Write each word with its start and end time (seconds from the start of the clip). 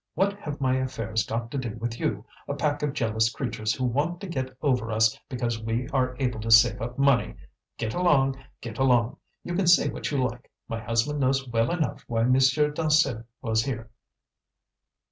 What 0.15 0.33
have 0.39 0.59
my 0.59 0.77
affairs 0.77 1.23
got 1.23 1.51
to 1.51 1.59
do 1.59 1.75
with 1.79 1.99
you, 1.99 2.25
a 2.47 2.55
pack 2.55 2.81
of 2.81 2.91
jealous 2.93 3.29
creatures 3.29 3.75
who 3.75 3.85
want 3.85 4.19
to 4.21 4.27
get 4.27 4.49
over 4.59 4.91
us 4.91 5.15
because 5.29 5.61
we 5.61 5.87
are 5.89 6.15
able 6.17 6.39
to 6.39 6.49
save 6.49 6.81
up 6.81 6.97
money! 6.97 7.35
Get 7.77 7.93
along! 7.93 8.37
get 8.61 8.79
along! 8.79 9.17
You 9.43 9.53
can 9.53 9.67
say 9.67 9.89
what 9.89 10.09
you 10.09 10.17
like; 10.27 10.49
my 10.67 10.79
husband 10.79 11.19
knows 11.19 11.47
well 11.47 11.69
enough 11.69 12.03
why 12.07 12.23
Monsieur 12.23 12.71
Dansaert 12.71 13.27
was 13.43 13.65
here." 13.65 13.91